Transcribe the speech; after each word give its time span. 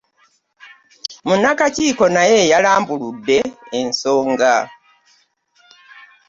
Munnakakiiko 1.25 2.05
naye 2.15 2.39
yalambuludde 2.51 3.37
ensonga 3.79 4.51